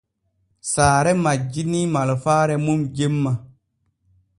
Saare 0.71 1.11
majjinii 1.27 1.85
malfaare 1.93 2.59
mum 2.67 2.79
jemma. 2.97 3.31